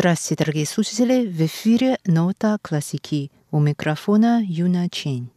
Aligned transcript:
Здравствуйте, 0.00 0.44
дорогие 0.44 0.64
слушатели! 0.64 1.26
В 1.26 1.44
эфире 1.44 1.98
«Нота 2.06 2.56
классики». 2.62 3.30
У 3.50 3.60
микрофона 3.60 4.42
Юна 4.42 4.88
Чень. 4.88 5.30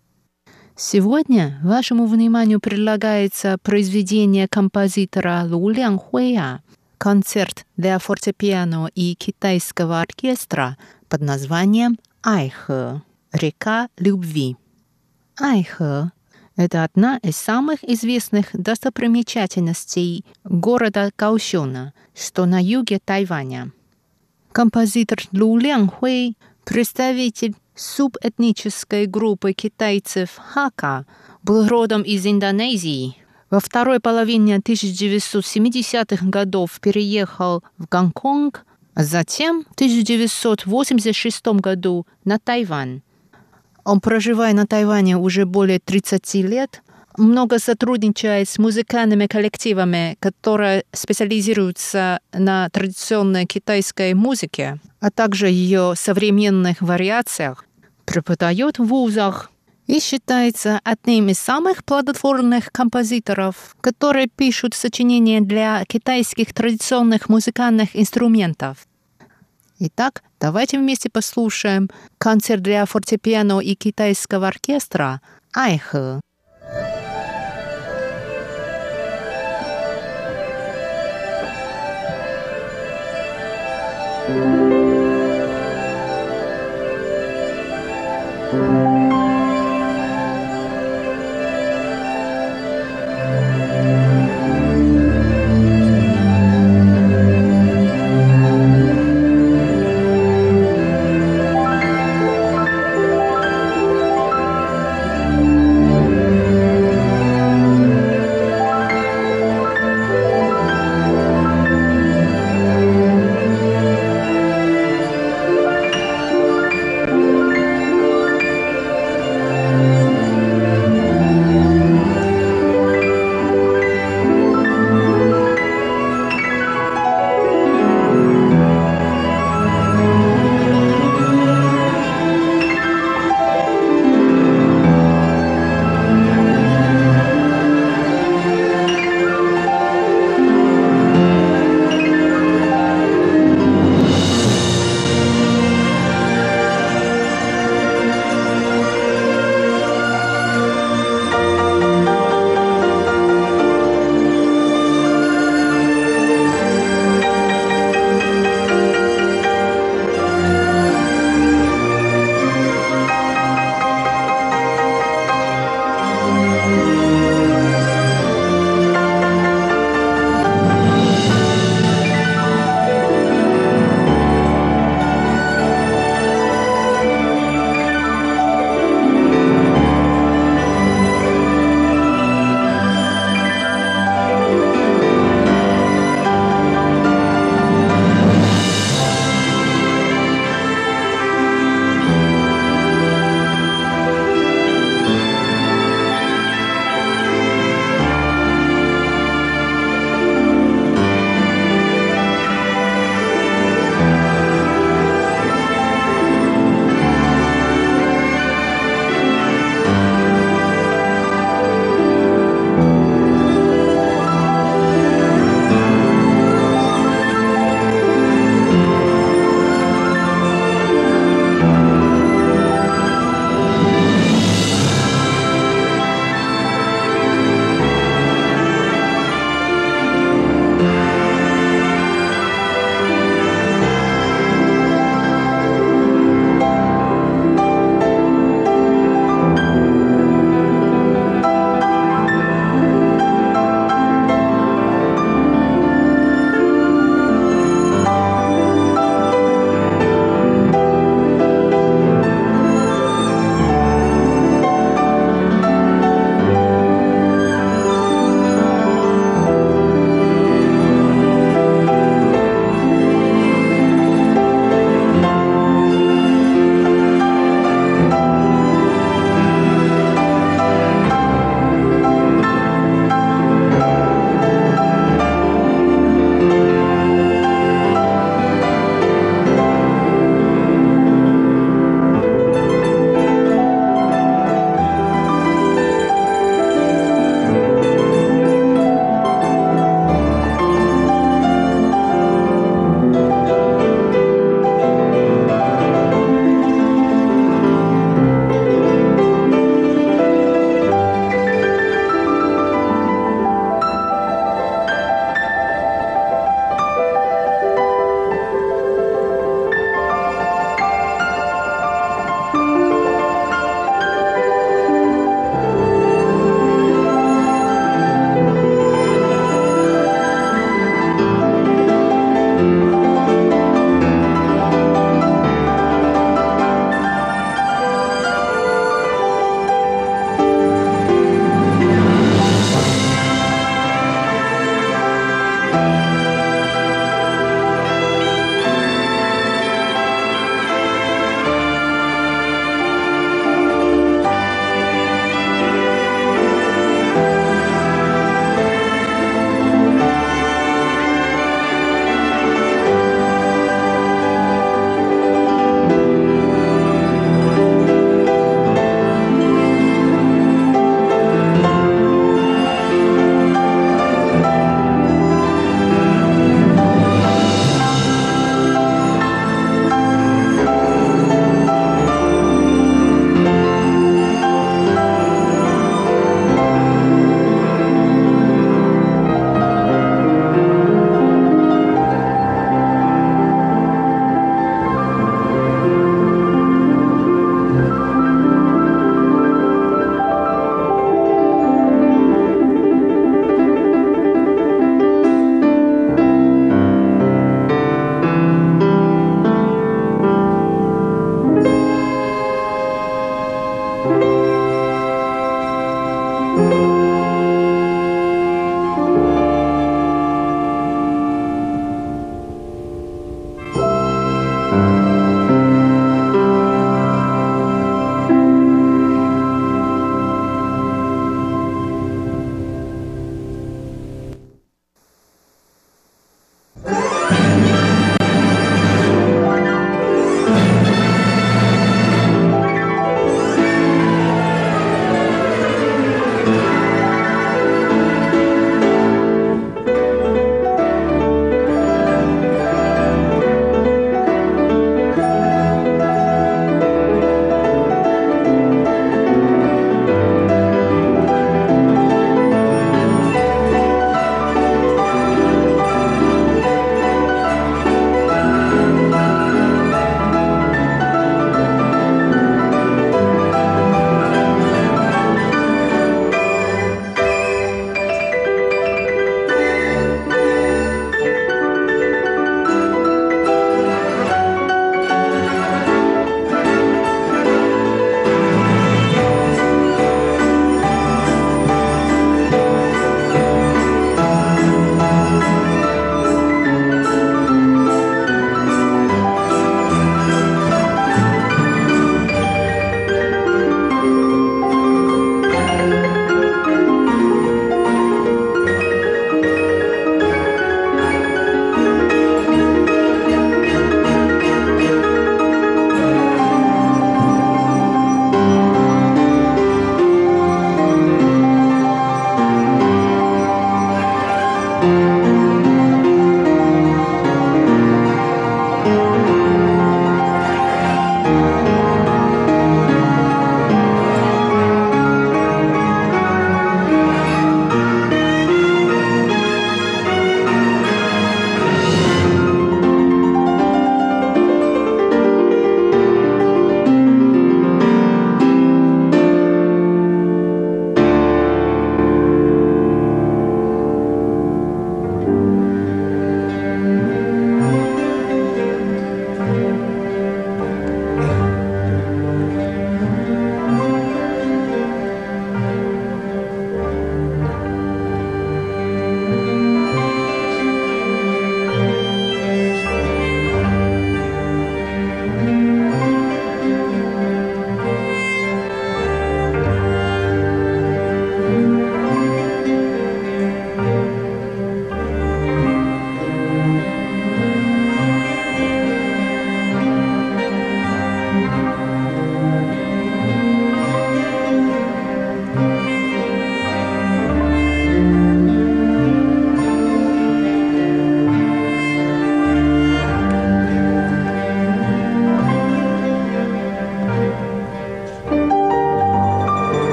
Сегодня 0.77 1.59
вашему 1.61 2.05
вниманию 2.05 2.61
предлагается 2.61 3.57
произведение 3.61 4.47
композитора 4.47 5.43
Лу 5.43 5.67
Лян 5.67 5.99
Хуэя 5.99 6.63
концерт 6.97 7.65
для 7.75 7.99
фортепиано 7.99 8.89
и 8.95 9.15
китайского 9.15 9.99
оркестра 9.99 10.77
под 11.09 11.19
названием 11.19 11.99
«Айхэ»— 12.23 13.01
«Река 13.33 13.89
любви». 13.97 14.55
Айхэ— 15.41 16.11
это 16.55 16.85
одна 16.85 17.17
из 17.17 17.35
самых 17.35 17.83
известных 17.83 18.45
достопримечательностей 18.53 20.23
города 20.45 21.11
Каосюна, 21.17 21.93
что 22.15 22.45
на 22.45 22.63
юге 22.63 22.99
Тайваня. 23.03 23.73
Композитор 24.53 25.17
Лу 25.31 25.57
Лян 25.57 25.89
Хуэй, 25.89 26.37
представитель 26.63 27.55
субэтнической 27.75 29.07
группы 29.07 29.53
китайцев 29.53 30.29
Хака, 30.37 31.07
был 31.41 31.67
родом 31.67 32.03
из 32.03 32.23
Индонезии. 32.27 33.17
Во 33.49 33.59
второй 33.59 33.99
половине 33.99 34.57
1970-х 34.57 36.23
годов 36.27 36.79
переехал 36.79 37.63
в 37.79 37.87
Гонконг, 37.87 38.63
а 38.93 39.03
затем 39.03 39.63
в 39.71 39.73
1986 39.73 41.47
году 41.59 42.05
на 42.23 42.37
Тайвань. 42.37 43.01
Он, 43.83 43.99
проживая 43.99 44.53
на 44.53 44.67
Тайване 44.67 45.17
уже 45.17 45.47
более 45.47 45.79
30 45.79 46.31
лет, 46.35 46.82
много 47.17 47.59
сотрудничает 47.59 48.49
с 48.49 48.57
музыкальными 48.57 49.27
коллективами, 49.27 50.17
которые 50.19 50.83
специализируются 50.91 52.19
на 52.33 52.69
традиционной 52.69 53.45
китайской 53.45 54.13
музыке, 54.13 54.79
а 54.99 55.11
также 55.11 55.47
ее 55.49 55.93
современных 55.95 56.81
вариациях, 56.81 57.65
преподает 58.05 58.79
в 58.79 58.85
вузах 58.85 59.51
и 59.87 59.99
считается 59.99 60.79
одним 60.83 61.29
из 61.29 61.39
самых 61.39 61.83
плодотворных 61.83 62.71
композиторов, 62.71 63.75
которые 63.81 64.27
пишут 64.27 64.73
сочинения 64.73 65.41
для 65.41 65.83
китайских 65.85 66.53
традиционных 66.53 67.29
музыкальных 67.29 67.95
инструментов. 67.95 68.87
Итак, 69.79 70.23
давайте 70.39 70.79
вместе 70.79 71.09
послушаем 71.09 71.89
концерт 72.17 72.61
для 72.61 72.85
фортепиано 72.85 73.59
и 73.59 73.75
китайского 73.75 74.47
оркестра 74.47 75.19
«Айхэ». 75.53 76.21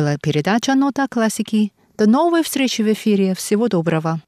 Была 0.00 0.16
передача 0.16 0.74
«Нота 0.74 1.06
классики». 1.08 1.72
До 1.98 2.08
новой 2.08 2.42
встречи 2.42 2.80
в 2.80 2.90
эфире. 2.92 3.34
Всего 3.34 3.68
доброго. 3.68 4.20